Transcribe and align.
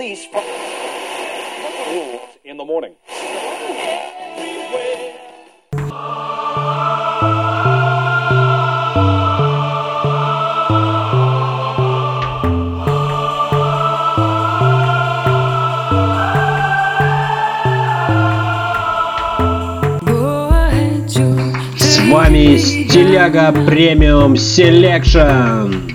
release 0.00 0.24
from 0.26 0.42
in 2.44 2.56
the 2.56 2.64
morning. 2.64 2.94
С 21.76 21.98
вами 22.10 22.56
Стиляга 22.56 23.52
Премиум 23.66 24.36
Селекшн. 24.36 25.89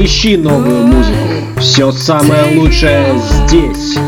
Не 0.00 0.06
ищи 0.06 0.34
новую 0.38 0.86
музыку, 0.86 1.60
все 1.60 1.92
самое 1.92 2.58
лучшее 2.58 3.18
здесь. 3.18 3.98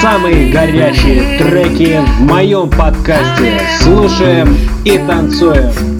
Самые 0.00 0.52
горячие 0.52 1.38
треки 1.38 1.98
в 1.98 2.20
моем 2.20 2.70
подкасте. 2.70 3.60
Слушаем 3.82 4.56
и 4.84 4.98
танцуем. 4.98 5.99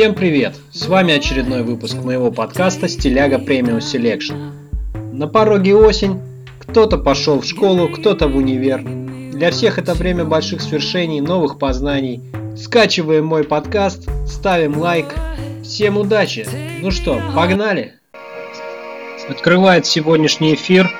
Всем 0.00 0.14
привет! 0.14 0.54
С 0.72 0.86
вами 0.86 1.12
очередной 1.12 1.62
выпуск 1.62 1.96
моего 1.96 2.32
подкаста 2.32 2.88
Стиляга 2.88 3.38
Премиум 3.38 3.80
Selection. 3.80 4.50
На 5.12 5.28
пороге 5.28 5.76
осень, 5.76 6.22
кто-то 6.58 6.96
пошел 6.96 7.42
в 7.42 7.44
школу, 7.44 7.86
кто-то 7.90 8.26
в 8.26 8.34
универ. 8.34 8.80
Для 8.80 9.50
всех 9.50 9.78
это 9.78 9.92
время 9.92 10.24
больших 10.24 10.62
свершений, 10.62 11.20
новых 11.20 11.58
познаний. 11.58 12.22
Скачиваем 12.56 13.26
мой 13.26 13.44
подкаст, 13.44 14.08
ставим 14.26 14.78
лайк. 14.78 15.14
Всем 15.62 15.98
удачи! 15.98 16.48
Ну 16.80 16.90
что, 16.90 17.20
погнали! 17.36 17.92
Открывает 19.28 19.84
сегодняшний 19.84 20.54
эфир 20.54 20.90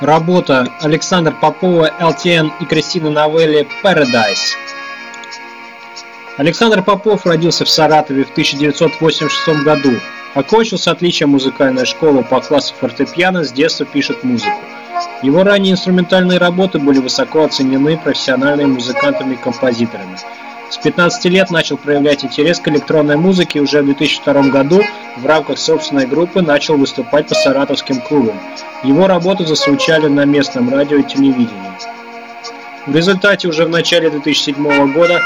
работа 0.00 0.68
Александра 0.80 1.32
Попова, 1.32 1.90
LTN 2.00 2.52
и 2.60 2.66
Кристины 2.66 3.10
Новелли 3.10 3.66
Paradise. 3.82 4.54
Александр 6.36 6.82
Попов 6.82 7.26
родился 7.26 7.64
в 7.64 7.68
Саратове 7.70 8.24
в 8.24 8.30
1986 8.30 9.64
году. 9.64 9.92
Окончил 10.34 10.78
с 10.78 10.88
отличием 10.88 11.30
музыкальную 11.30 11.86
школу 11.86 12.24
по 12.24 12.40
классу 12.40 12.74
фортепиано, 12.80 13.44
с 13.44 13.52
детства 13.52 13.86
пишет 13.86 14.24
музыку. 14.24 14.58
Его 15.22 15.44
ранние 15.44 15.74
инструментальные 15.74 16.38
работы 16.38 16.80
были 16.80 16.98
высоко 16.98 17.44
оценены 17.44 17.96
профессиональными 17.96 18.72
музыкантами 18.72 19.34
и 19.34 19.36
композиторами. 19.36 20.18
С 20.70 20.76
15 20.78 21.24
лет 21.26 21.52
начал 21.52 21.76
проявлять 21.76 22.24
интерес 22.24 22.58
к 22.58 22.66
электронной 22.66 23.16
музыке 23.16 23.60
и 23.60 23.62
уже 23.62 23.82
в 23.82 23.84
2002 23.84 24.42
году 24.48 24.82
в 25.16 25.24
рамках 25.24 25.56
собственной 25.58 26.06
группы 26.06 26.42
начал 26.42 26.76
выступать 26.76 27.28
по 27.28 27.36
саратовским 27.36 28.00
клубам. 28.00 28.40
Его 28.82 29.06
работы 29.06 29.46
зазвучали 29.46 30.08
на 30.08 30.24
местном 30.24 30.68
радио 30.68 30.96
и 30.96 31.04
телевидении. 31.04 31.74
В 32.86 32.96
результате 32.96 33.46
уже 33.46 33.66
в 33.66 33.70
начале 33.70 34.10
2007 34.10 34.92
года 34.92 35.22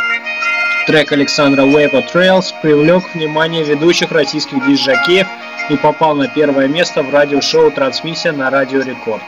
Трек 0.89 1.13
Александра 1.13 1.67
Вейпа 1.67 1.99
Trails 1.99 2.47
привлек 2.63 3.15
внимание 3.15 3.63
ведущих 3.63 4.11
российских 4.11 4.67
диск-жокеев 4.67 5.27
и 5.69 5.77
попал 5.77 6.15
на 6.15 6.29
первое 6.29 6.67
место 6.67 7.03
в 7.03 7.13
радиошоу 7.13 7.71
«Трансмиссия» 7.71 8.33
на 8.33 8.49
Радио 8.49 8.81
Рекорд. 8.81 9.23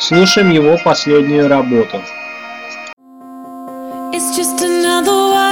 Слушаем 0.00 0.50
его 0.50 0.76
последнюю 0.82 1.46
работу. 1.46 2.02
It's 4.12 4.36
just 4.36 4.60
another 4.62 5.49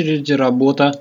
очереди 0.00 0.32
работа 0.32 1.00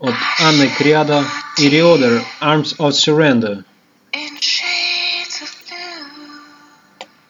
от 0.00 0.14
Анны 0.40 0.68
Криада 0.76 1.24
и 1.58 1.68
Reorder 1.68 2.20
Arms 2.40 2.76
of 2.78 2.90
Surrender. 2.90 3.64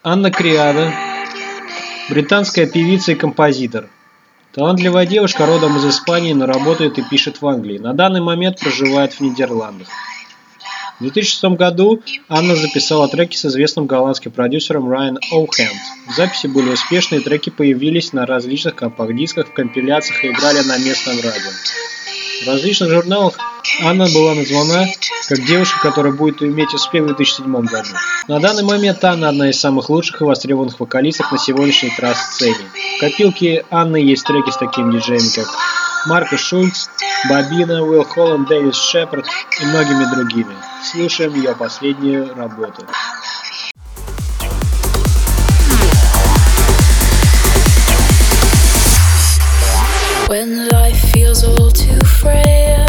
Анна 0.02 0.30
Криада– 0.30 0.92
британская 2.08 2.66
певица 2.66 3.12
и 3.12 3.14
композитор. 3.14 3.88
Талантливая 4.54 5.04
девушка 5.04 5.44
родом 5.44 5.76
из 5.76 5.84
Испании, 5.86 6.32
но 6.32 6.46
работает 6.46 6.98
и 6.98 7.02
пишет 7.02 7.42
в 7.42 7.46
Англии. 7.46 7.78
На 7.78 7.92
данный 7.92 8.22
момент 8.22 8.58
проживает 8.58 9.12
в 9.12 9.20
Нидерландах. 9.20 9.88
В 10.98 11.02
2006 11.02 11.44
году 11.56 12.02
Анна 12.28 12.56
записала 12.56 13.06
треки 13.06 13.36
с 13.36 13.44
известным 13.44 13.86
голландским 13.86 14.32
продюсером 14.32 14.90
Райан 14.90 15.18
Оухенд. 15.30 15.70
Записи 16.16 16.48
были 16.48 16.70
успешные, 16.70 17.20
треки 17.20 17.50
появились 17.50 18.12
на 18.12 18.26
различных 18.26 18.74
компакт-дисках, 18.74 19.46
в 19.46 19.52
компиляциях 19.52 20.24
и 20.24 20.28
играли 20.28 20.60
на 20.62 20.76
местном 20.76 21.16
радио. 21.18 21.50
В 22.42 22.48
различных 22.48 22.90
журналах 22.90 23.38
Анна 23.80 24.08
была 24.12 24.34
названа 24.34 24.86
как 25.28 25.44
девушка, 25.44 25.78
которая 25.80 26.12
будет 26.12 26.42
иметь 26.42 26.74
успех 26.74 27.04
в 27.04 27.06
2007 27.14 27.52
году. 27.52 27.90
На 28.26 28.40
данный 28.40 28.64
момент 28.64 29.04
Анна 29.04 29.28
одна 29.28 29.50
из 29.50 29.60
самых 29.60 29.90
лучших 29.90 30.20
и 30.20 30.24
востребованных 30.24 30.80
вокалисток 30.80 31.30
на 31.30 31.38
сегодняшней 31.38 31.90
трасс-сцене. 31.96 32.56
В 32.96 33.00
копилке 33.00 33.64
Анны 33.70 33.98
есть 33.98 34.24
треки 34.24 34.50
с 34.50 34.56
такими 34.56 34.92
диджеями, 34.94 35.28
как 35.34 35.48
Марко 36.06 36.36
Шульц, 36.36 36.88
Бобина, 37.28 37.82
Уилл 37.82 38.04
Холланд, 38.04 38.48
Дэвис 38.48 38.76
Шепард 38.76 39.26
и 39.60 39.64
многими 39.66 40.04
другими. 40.14 40.54
Слушаем 40.90 41.34
ее 41.34 41.54
последнюю 41.54 42.34
работу. 42.34 42.86
When 50.28 50.68
life 50.68 51.00
feels 51.10 51.42
all 51.42 51.70
too 51.70 52.00
frail 52.04 52.87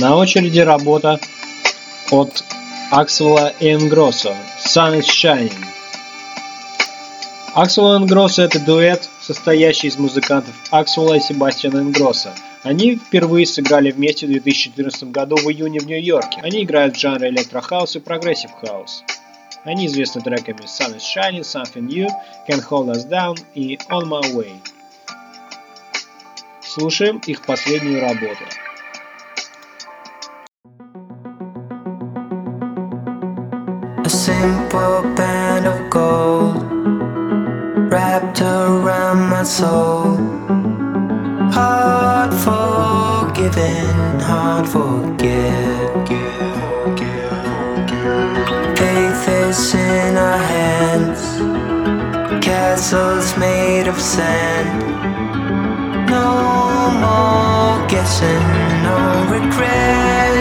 На 0.00 0.16
очереди 0.16 0.58
работа 0.58 1.20
от 2.10 2.44
Аксвелла 2.90 3.52
Ингроссо 3.60 4.34
«Sun 4.66 4.98
is 4.98 5.06
Shining». 5.06 5.54
Аксвелл 7.54 7.98
Ингроссо– 7.98 8.42
это 8.44 8.58
дуэт, 8.58 9.08
состоящий 9.20 9.86
из 9.86 9.96
музыкантов 9.96 10.52
Аксвелла 10.72 11.14
и 11.14 11.20
Себастьяна 11.20 11.78
Ингросса. 11.78 12.34
Они 12.64 12.96
впервые 12.96 13.46
сыграли 13.46 13.92
вместе 13.92 14.26
в 14.26 14.30
2014 14.30 15.12
году 15.12 15.36
в 15.36 15.48
июне 15.48 15.78
в 15.78 15.86
Нью-Йорке. 15.86 16.40
Они 16.42 16.64
играют 16.64 16.96
в 16.96 17.00
жанре 17.00 17.28
электрохаус 17.28 17.94
и 17.94 18.00
прогрессив 18.00 18.50
хаус. 18.50 19.04
Они 19.62 19.86
известны 19.86 20.22
треками 20.22 20.62
Sun 20.62 20.96
is 20.96 21.02
Shining, 21.16 21.42
Something 21.42 21.86
New, 21.86 22.08
Can't 22.48 22.68
Hold 22.68 22.92
Us 22.92 23.08
Down 23.08 23.38
и 23.54 23.76
On 23.90 24.02
My 24.08 24.22
Way. 24.34 24.56
Слушаем 26.62 27.18
их 27.18 27.42
последнюю 27.42 28.00
работу. 28.00 28.44
Simple 34.40 35.02
band 35.18 35.64
of 35.66 35.78
gold 35.90 36.62
wrapped 37.92 38.40
around 38.40 39.20
my 39.34 39.44
soul. 39.58 40.16
Hard 41.56 42.32
forgiven, 42.46 43.94
hard 44.30 44.66
forget. 44.74 46.08
Faith 48.78 49.24
is 49.42 49.74
in 49.74 50.16
our 50.28 50.42
hands, 50.54 51.22
castles 52.44 53.26
made 53.38 53.86
of 53.92 53.98
sand. 54.00 54.70
No 56.14 56.30
more 57.04 57.74
guessing, 57.92 58.44
no 58.86 58.96
regrets. 59.34 60.33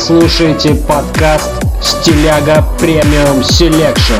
Слушаете 0.00 0.74
подкаст 0.88 1.50
«Стиляга 1.82 2.64
Premium 2.78 3.44
Selection». 3.44 4.14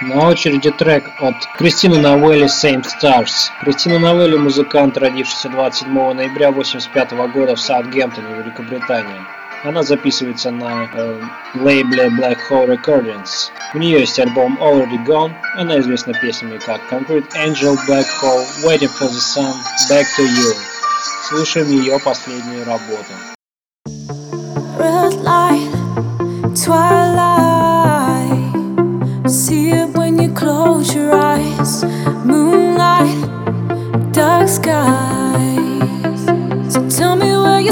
На 0.00 0.28
очереди 0.28 0.72
трек 0.72 1.04
от 1.20 1.36
Кристины 1.56 1.98
Новелли 1.98 2.46
«Same 2.46 2.82
Stars». 2.82 3.50
Кристина 3.60 4.00
Новелли– 4.00 4.36
музыкант, 4.38 4.98
родившийся 4.98 5.48
27 5.48 5.92
ноября 5.92 6.48
1985 6.48 7.32
года 7.32 7.54
в 7.54 7.60
Саутгемптоне, 7.60 8.34
Великобритания. 8.42 9.20
Она 9.62 9.84
записывается 9.84 10.50
на 10.50 10.88
э, 10.92 11.20
лейбле 11.54 12.08
Black 12.08 12.38
Hole 12.50 12.66
Recordings. 12.66 13.52
У 13.74 13.78
нее 13.78 14.00
есть 14.00 14.18
альбом 14.18 14.58
Already 14.60 14.98
Gone. 15.06 15.32
Она 15.54 15.78
известна 15.78 16.14
песнями 16.14 16.58
как 16.58 16.80
Concrete 16.90 17.28
Angel, 17.36 17.78
Black 17.88 18.06
Hole, 18.20 18.44
Waiting 18.64 18.90
for 18.90 19.08
the 19.08 19.20
Sun, 19.20 19.54
Back 19.88 20.06
to 20.18 20.24
You. 20.24 20.81
Слушаем 21.34 21.70
ее 21.70 21.98
последнюю 21.98 22.66
работу. 22.66 23.14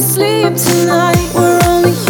Sleep 0.00 0.56
tonight. 0.56 1.18
We're 1.34 1.60
only 1.68 2.09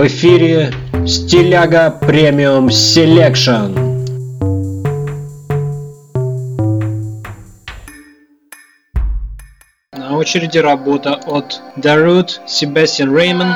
В 0.00 0.06
эфире 0.06 0.72
Стиляга 1.06 1.90
Premium 1.90 2.70
Selection. 2.70 3.76
На 9.92 10.16
очереди 10.16 10.56
работа 10.56 11.20
от 11.26 11.60
Darude 11.76 12.30
Себастьян 12.46 13.14
Рейман 13.14 13.48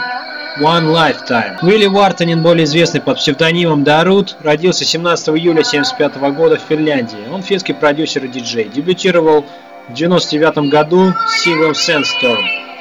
One 0.60 0.92
Lifetime. 0.92 1.56
Вилле 1.62 1.86
Виртанен, 1.86 2.42
более 2.42 2.64
известный 2.64 3.00
под 3.00 3.16
псевдонимом 3.16 3.82
Darude, 3.82 4.36
родился 4.42 4.84
17 4.84 5.28
июля 5.30 5.62
1975 5.62 6.36
года 6.36 6.58
в 6.58 6.60
Финляндии. 6.68 7.26
Он 7.32 7.42
финский 7.42 7.72
продюсер 7.72 8.22
и 8.26 8.28
диджей. 8.28 8.64
Дебютировал 8.64 9.46
в 9.88 9.94
1999 9.94 10.70
году 10.70 11.14
с 11.26 11.42
синглом 11.42 11.72
Sandstorm. 11.72 12.73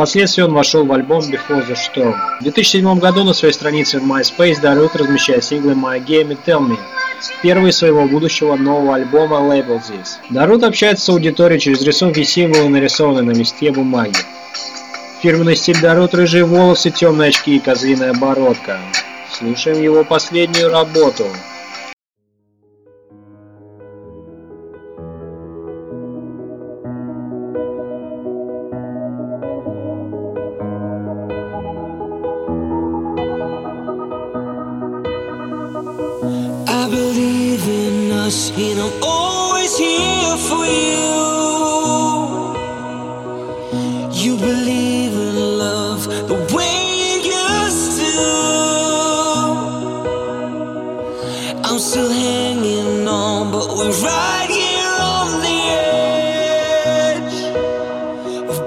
Впоследствии 0.00 0.40
он 0.40 0.54
вошел 0.54 0.86
в 0.86 0.92
альбом 0.94 1.20
Before 1.20 1.62
the 1.68 1.76
Storm. 1.76 2.14
В 2.40 2.44
2007 2.44 2.98
году 2.98 3.22
на 3.22 3.34
своей 3.34 3.52
странице 3.52 4.00
в 4.00 4.10
MySpace 4.10 4.58
Дарут 4.58 4.96
размещает 4.96 5.44
синглы 5.44 5.72
My 5.72 6.02
Game 6.02 6.32
и 6.32 6.38
Tell 6.50 6.66
Me, 6.66 6.78
первые 7.42 7.70
своего 7.70 8.06
будущего 8.06 8.56
нового 8.56 8.94
альбома 8.94 9.36
Label 9.36 9.78
This. 9.78 10.12
Дарут 10.30 10.64
общается 10.64 11.04
с 11.04 11.08
аудиторией 11.10 11.60
через 11.60 11.82
рисунки 11.82 12.22
символы, 12.22 12.70
нарисованные 12.70 13.24
на 13.24 13.32
листе 13.32 13.70
бумаги. 13.72 14.16
Фирменный 15.20 15.54
стиль 15.54 15.78
Дарут– 15.82 16.14
рыжие 16.14 16.46
волосы, 16.46 16.88
темные 16.88 17.28
очки 17.28 17.56
и 17.56 17.60
козлиная 17.60 18.14
бородка. 18.14 18.78
Слушаем 19.30 19.82
его 19.82 20.02
последнюю 20.02 20.70
работу. 20.70 21.26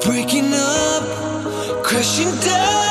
Breaking 0.04 0.54
up, 0.54 1.04
crashing 1.84 2.36
down, 2.42 2.83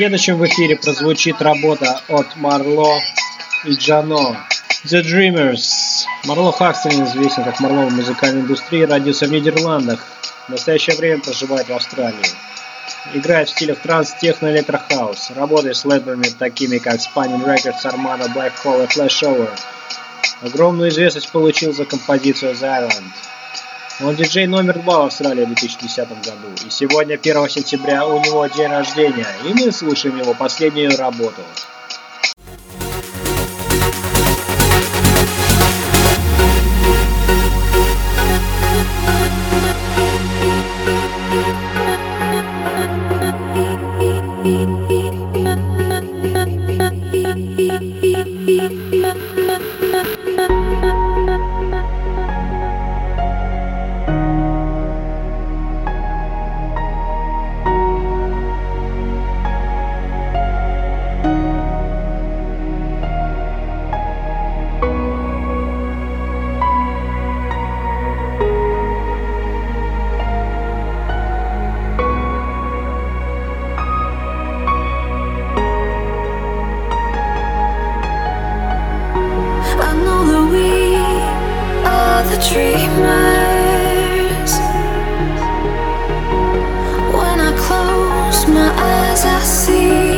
Следующим 0.00 0.38
в 0.38 0.46
эфире 0.46 0.76
прозвучит 0.76 1.42
работа 1.42 2.00
от 2.08 2.34
Марло 2.36 3.02
и 3.66 3.74
Джано. 3.74 4.46
The 4.86 5.02
Dreamers. 5.02 6.06
Марло 6.24 6.52
Хакстон 6.52 7.04
известен 7.04 7.44
как 7.44 7.60
Марло 7.60 7.84
в 7.84 7.92
музыкальной 7.92 8.40
индустрии, 8.40 8.84
родился 8.84 9.26
в 9.26 9.30
Нидерландах. 9.30 10.02
В 10.46 10.52
настоящее 10.52 10.96
время 10.96 11.20
проживает 11.20 11.68
в 11.68 11.74
Австралии. 11.74 12.24
Играет 13.12 13.50
в 13.50 13.52
стилях 13.52 13.80
транс, 13.80 14.14
техно, 14.18 14.50
электрохаус. 14.50 15.32
Работает 15.36 15.76
с 15.76 15.84
лейблами 15.84 16.28
такими 16.38 16.78
как 16.78 16.94
Spanning 16.94 17.44
Records, 17.44 17.84
Armada, 17.84 18.32
Black 18.34 18.52
Hole 18.64 18.84
и 18.84 18.86
Flashover. 18.86 19.50
Огромную 20.40 20.88
известность 20.88 21.30
получил 21.30 21.74
за 21.74 21.84
композицию 21.84 22.52
The 22.52 22.88
Island. 22.88 23.12
Он 24.02 24.16
диджей 24.16 24.46
номер 24.46 24.78
два 24.78 25.02
в 25.02 25.06
Австралии 25.06 25.44
в 25.44 25.48
2010 25.48 26.08
году. 26.08 26.48
И 26.66 26.70
сегодня, 26.70 27.14
1 27.14 27.48
сентября, 27.50 28.06
у 28.06 28.18
него 28.18 28.46
день 28.46 28.68
рождения. 28.68 29.26
И 29.44 29.52
мы 29.52 29.70
слушаем 29.72 30.16
его 30.18 30.32
последнюю 30.32 30.96
работу. 30.96 31.42
My 88.48 88.70
eyes, 88.70 89.24
I 89.24 89.40
see 89.40 90.09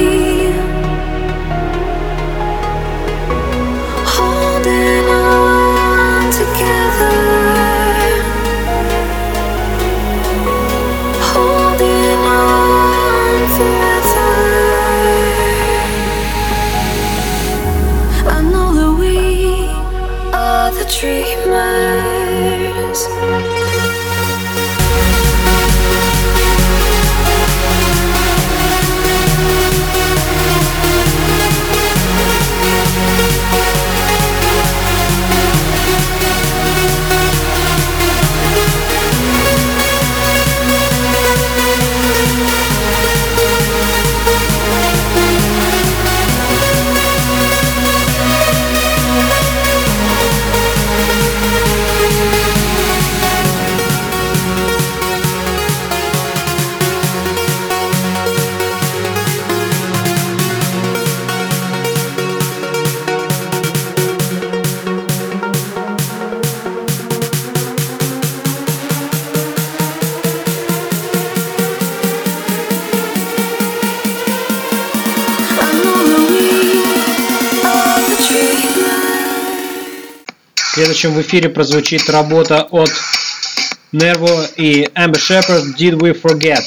Следующим 81.03 81.21
в 81.21 81.27
эфире 81.27 81.49
прозвучит 81.49 82.09
работа 82.09 82.63
от 82.71 82.93
Nervo 83.93 84.49
и 84.55 84.85
Amber 84.95 85.19
Shepard 85.19 85.75
Did 85.77 85.99
We 85.99 86.15
Forget. 86.15 86.63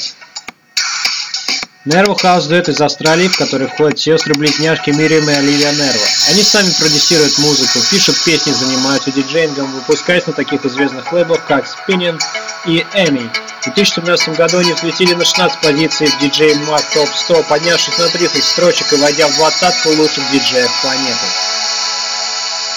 Nervo 1.86 2.14
House 2.22 2.46
дуэт 2.46 2.68
из 2.68 2.78
Австралии, 2.82 3.28
в 3.28 3.38
который 3.38 3.66
входят 3.66 3.98
сестры-близняшки 3.98 4.90
Мириам 4.90 5.30
и 5.30 5.32
Оливия 5.32 5.72
Нерво. 5.72 6.04
Они 6.28 6.42
сами 6.42 6.68
продюсируют 6.78 7.38
музыку, 7.38 7.78
пишут 7.90 8.22
песни, 8.26 8.52
занимаются 8.52 9.10
диджеингом, 9.10 9.72
выпускаясь 9.72 10.26
на 10.26 10.34
таких 10.34 10.66
известных 10.66 11.10
лейблах, 11.14 11.42
как 11.46 11.64
Spinning 11.64 12.20
и 12.66 12.84
Эми. 12.92 13.30
В 13.62 13.64
2013 13.64 14.36
году 14.36 14.58
они 14.58 14.74
взлетели 14.74 15.14
на 15.14 15.24
16 15.24 15.60
позиций 15.62 16.08
в 16.08 16.22
DJ 16.22 16.62
Mag 16.66 16.84
Top 16.94 17.08
100, 17.24 17.42
поднявшись 17.44 17.96
на 17.96 18.08
30 18.08 18.44
строчек 18.44 18.92
и 18.92 18.96
войдя 18.96 19.28
в 19.28 19.34
двадцатку 19.36 19.88
лучших 19.92 20.30
диджеев 20.30 20.70
планеты. 20.82 21.26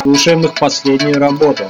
Слушаем 0.01 0.45
их 0.45 0.53
последнюю 0.53 1.19
работу. 1.19 1.65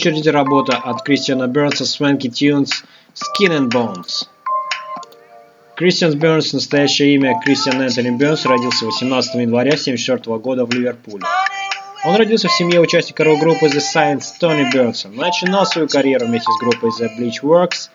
Очереди 0.00 0.30
работа 0.30 0.78
от 0.78 1.02
Кристиана 1.02 1.46
Бернса 1.46 1.84
Swanky 1.84 2.30
Tunes 2.30 2.70
Skin 3.14 3.50
and 3.50 3.68
Bones. 3.68 4.28
Кристиан 5.76 6.18
Бернс, 6.18 6.54
настоящее 6.54 7.16
имя 7.16 7.38
Кристиан 7.44 7.82
Энтони 7.82 8.08
Бернс, 8.08 8.46
родился 8.46 8.86
18 8.86 9.34
января 9.34 9.72
1974 9.72 10.38
года 10.38 10.64
в 10.64 10.72
Ливерпуле. 10.72 11.24
Он 12.06 12.16
родился 12.16 12.48
в 12.48 12.52
семье 12.52 12.80
участника 12.80 13.24
рок-группы 13.24 13.66
The 13.66 13.82
Science 13.94 14.24
Тони 14.40 14.72
Бернса. 14.72 15.08
Начинал 15.08 15.66
свою 15.66 15.86
карьеру 15.86 16.28
вместе 16.28 16.50
с 16.50 16.58
группой 16.64 16.88
The 16.98 17.08
Bleach 17.18 17.42
Works, 17.42 17.90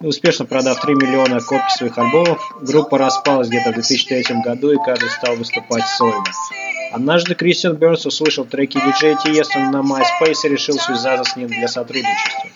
успешно 0.00 0.46
продав 0.46 0.80
3 0.80 0.94
миллиона 0.96 1.38
копий 1.38 1.70
своих 1.76 1.96
альбомов, 1.96 2.42
группа 2.62 2.98
распалась 2.98 3.46
где-то 3.46 3.70
в 3.70 3.74
2003 3.74 4.24
году 4.44 4.72
и 4.72 4.84
каждый 4.84 5.08
стал 5.08 5.36
выступать 5.36 5.84
сольно. 5.98 6.24
Однажды 6.94 7.34
Кристиан 7.34 7.74
Бернс 7.74 8.06
услышал 8.06 8.44
треки 8.44 8.78
диджея 8.78 9.16
Тиеста 9.16 9.58
на 9.58 9.78
MySpace 9.78 10.44
и 10.44 10.48
решил 10.48 10.76
связаться 10.76 11.28
с 11.28 11.34
ним 11.34 11.48
для 11.48 11.66
сотрудничества. 11.66 12.50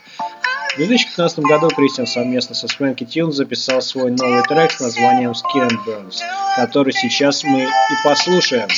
В 0.75 0.77
2015 0.77 1.41
году 1.41 1.69
Кристиан 1.71 2.07
совместно 2.07 2.55
со 2.55 2.67
Swanky 2.67 3.05
Tunes 3.05 3.33
записал 3.33 3.83
свой 3.83 4.13
новый 4.13 4.45
трек 4.45 4.71
с 4.71 4.79
названием 4.79 5.33
Skin 5.33 5.71
Burns, 5.85 6.19
который 6.55 6.93
сейчас 6.93 7.43
мы 7.43 7.65
и 7.65 7.69
послушаем. 8.05 8.69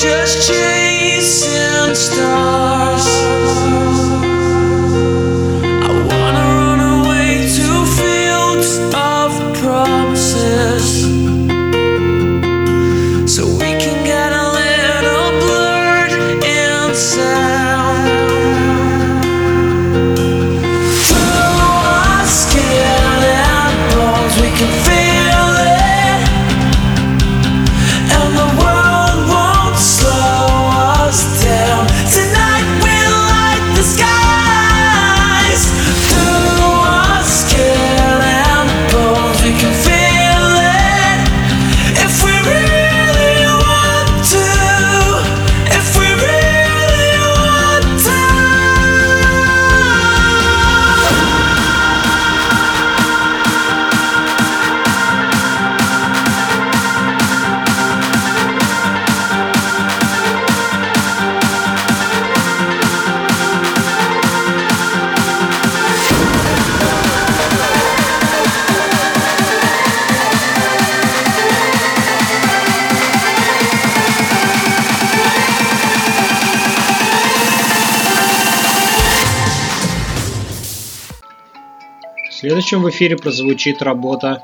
just 0.00 0.46
chasing 0.46 1.94
stars. 1.96 2.77
Следующим 82.38 82.82
в 82.82 82.90
эфире 82.90 83.16
прозвучит 83.16 83.82
работа 83.82 84.40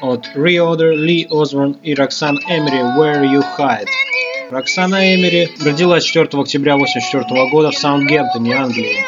от 0.00 0.28
Reorder, 0.36 0.94
Ли 0.94 1.26
Осборн 1.28 1.72
и 1.82 1.92
Роксан 1.92 2.36
Эмери 2.48 2.78
«Where 2.78 3.24
You 3.24 3.42
Hide». 3.58 3.88
Роксана 4.52 5.12
Эмери 5.16 5.50
родилась 5.60 6.04
4 6.04 6.26
октября 6.40 6.74
1984 6.74 7.50
года 7.50 7.72
в 7.72 7.74
Саундгемптоне, 7.76 8.54
Англии. 8.54 9.04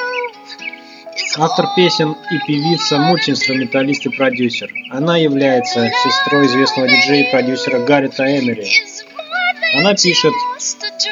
Автор 1.38 1.66
песен 1.76 2.16
и 2.32 2.38
певица, 2.44 2.98
мультиинструменталист 2.98 4.06
и 4.06 4.08
продюсер. 4.08 4.68
Она 4.90 5.16
является 5.16 5.88
сестрой 5.88 6.46
известного 6.46 6.88
диджея 6.88 7.28
и 7.28 7.30
продюсера 7.30 7.78
Гаррита 7.86 8.24
Эмери. 8.24 8.68
Она 9.78 9.94
пишет 9.94 10.32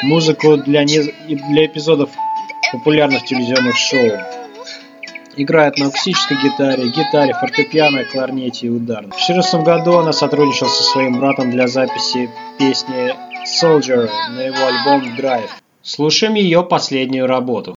музыку 0.03 0.57
для, 0.57 0.83
не- 0.83 1.13
для 1.29 1.67
эпизодов 1.67 2.11
популярных 2.73 3.25
телевизионных 3.27 3.77
шоу. 3.77 4.11
Играет 5.37 5.79
на 5.79 5.87
акустической 5.87 6.37
гитаре, 6.43 6.89
гитаре, 6.89 7.33
фортепиано, 7.33 8.05
кларнете 8.05 8.67
и 8.67 8.71
ударном. 8.71 9.13
В 9.13 9.27
2014 9.27 9.63
году 9.63 9.99
она 9.99 10.13
сотрудничала 10.13 10.69
со 10.69 10.83
своим 10.83 11.19
братом 11.19 11.51
для 11.51 11.69
записи 11.69 12.29
песни 12.59 13.15
Soldier 13.45 14.09
на 14.35 14.41
его 14.41 14.67
альбом 14.67 15.17
Drive. 15.17 15.51
Слушаем 15.83 16.35
ее 16.35 16.63
последнюю 16.63 17.27
работу. 17.27 17.75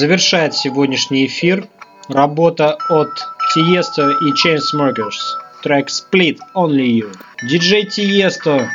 Завершает 0.00 0.54
сегодняшний 0.54 1.26
эфир 1.26 1.68
работа 2.08 2.78
от 2.88 3.10
Tiesto 3.54 4.10
и 4.22 4.32
Chainsmokers. 4.32 5.18
Трек 5.62 5.88
Split 5.88 6.38
Only 6.56 7.00
You. 7.00 7.14
Диджей 7.42 7.84
Tiesto 7.84 8.66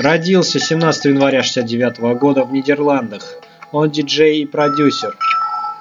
родился 0.00 0.58
17 0.58 1.04
января 1.04 1.38
1969 1.38 2.18
года 2.18 2.42
в 2.42 2.52
Нидерландах. 2.52 3.22
Он 3.70 3.92
диджей 3.92 4.40
и 4.40 4.44
продюсер. 4.44 5.16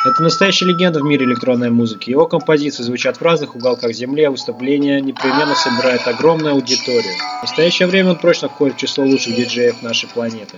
Это 0.06 0.22
настоящая 0.22 0.66
легенда 0.66 1.00
в 1.00 1.04
мире 1.04 1.26
электронной 1.26 1.72
музыки. 1.72 2.12
Его 2.12 2.28
композиции 2.28 2.84
звучат 2.84 3.18
в 3.18 3.24
разных 3.24 3.56
уголках 3.56 3.94
земли, 3.94 4.26
а 4.26 4.30
выступления 4.30 5.02
непременно 5.02 5.56
собирают 5.56 6.08
огромную 6.08 6.54
аудиторию. 6.54 7.14
В 7.40 7.42
настоящее 7.42 7.88
время 7.88 8.12
он 8.12 8.18
прочно 8.18 8.50
входит 8.50 8.76
в 8.76 8.80
число 8.80 9.04
лучших 9.04 9.36
диджеев 9.36 9.82
нашей 9.82 10.08
планеты. 10.10 10.58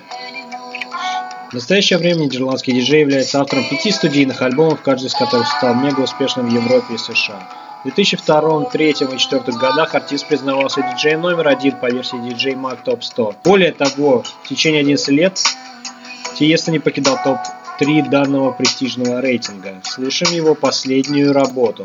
В 1.54 1.58
настоящее 1.58 2.00
время 2.00 2.22
нидерландский 2.22 2.74
диджей 2.74 3.02
является 3.02 3.40
автором 3.40 3.70
пяти 3.70 3.92
студийных 3.92 4.42
альбомов, 4.42 4.82
каждый 4.82 5.06
из 5.06 5.14
которых 5.14 5.48
стал 5.48 5.76
мега 5.76 6.00
успешным 6.00 6.50
в 6.50 6.52
Европе 6.52 6.96
и 6.96 6.98
США. 6.98 7.48
В 7.82 7.84
2002, 7.84 8.42
2003 8.42 8.90
и 8.90 8.94
2004 8.96 9.58
годах 9.60 9.94
артист 9.94 10.28
признавался 10.28 10.82
диджеем 10.82 11.22
номер 11.22 11.50
один 11.50 11.76
по 11.76 11.92
версии 11.92 12.18
DJ 12.18 12.56
Mag 12.56 12.80
Top 12.84 13.04
100. 13.04 13.36
Более 13.44 13.72
того, 13.72 14.24
в 14.44 14.48
течение 14.50 14.82
11 14.82 15.10
лет 15.10 15.40
Тиеста 16.40 16.72
не 16.72 16.80
покидал 16.80 17.20
топ-3 17.24 18.10
данного 18.10 18.52
престижного 18.52 19.22
рейтинга. 19.22 19.76
Слушаем 19.84 20.34
его 20.34 20.56
последнюю 20.56 21.34
работу. 21.34 21.84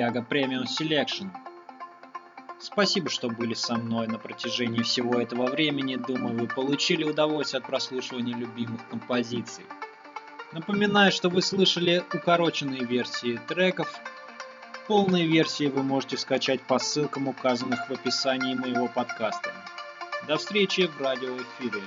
Стиляга 0.00 0.22
Premium 0.22 0.66
Selection. 0.66 1.26
Спасибо, 2.58 3.10
что 3.10 3.28
были 3.28 3.52
со 3.52 3.74
мной 3.74 4.06
на 4.06 4.18
протяжении 4.18 4.80
всего 4.80 5.20
этого 5.20 5.44
времени. 5.44 5.96
Думаю, 5.96 6.38
вы 6.38 6.46
получили 6.48 7.04
удовольствие 7.04 7.58
от 7.58 7.66
прослушивания 7.66 8.34
любимых 8.34 8.80
композиций. 8.88 9.66
Напоминаю, 10.52 11.12
что 11.12 11.28
вы 11.28 11.42
слышали 11.42 12.02
укороченные 12.14 12.82
версии 12.82 13.38
треков. 13.46 13.94
Полные 14.88 15.26
версии 15.26 15.66
вы 15.66 15.82
можете 15.82 16.16
скачать 16.16 16.62
по 16.62 16.78
ссылкам, 16.78 17.28
указанных 17.28 17.86
в 17.86 17.92
описании 17.92 18.54
моего 18.54 18.88
подкаста. 18.88 19.52
До 20.26 20.38
встречи 20.38 20.86
в 20.86 20.98
радиоэфире. 20.98 21.82